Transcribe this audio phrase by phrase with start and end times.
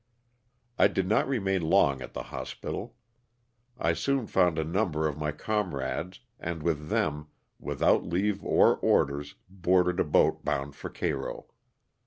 [0.79, 2.95] I did not remain long at the hospital.
[3.77, 7.27] I soon found a number of my comrades, and with them,
[7.59, 11.49] without leave or orders, boarded a boat bound for Cairo.